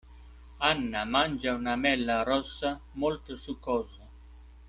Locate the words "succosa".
3.37-4.01